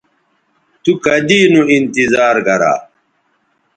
[0.83, 2.73] تو کدی نو انتظار گرا